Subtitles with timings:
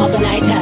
[0.00, 0.55] of the night.